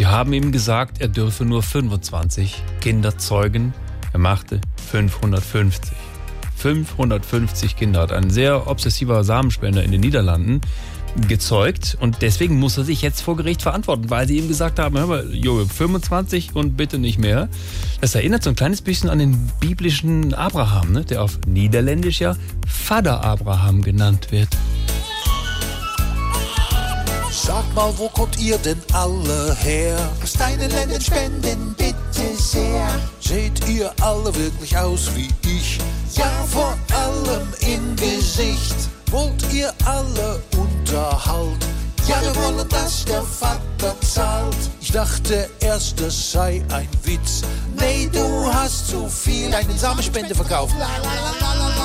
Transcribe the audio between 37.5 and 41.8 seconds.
im Gesicht. Wollt ihr alle Unterhalt?